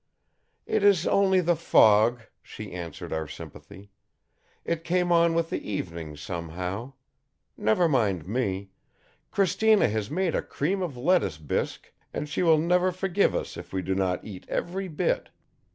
"It 0.65 0.81
is 0.83 1.05
only 1.05 1.41
the 1.41 1.55
fog," 1.55 2.23
she 2.41 2.71
answered 2.71 3.13
our 3.13 3.27
sympathy. 3.27 3.91
"It 4.65 4.83
came 4.83 5.11
on 5.11 5.35
with 5.35 5.51
the 5.51 5.61
evening, 5.63 6.17
somehow. 6.17 6.93
Never 7.55 7.87
mind 7.87 8.27
me. 8.27 8.71
Cristina 9.29 9.87
has 9.89 10.09
made 10.09 10.33
a 10.33 10.41
cream 10.41 10.81
of 10.81 10.97
lettuce 10.97 11.37
bisque, 11.37 11.93
and 12.15 12.27
she 12.27 12.41
will 12.41 12.57
never 12.57 12.91
forgive 12.91 13.35
us 13.35 13.57
if 13.57 13.71
we 13.73 13.83
do 13.83 13.93
not 13.93 14.25
eat 14.25 14.47
every 14.49 14.87
bit. 14.87 15.29